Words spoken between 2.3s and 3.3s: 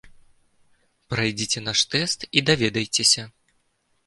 і даведайцеся!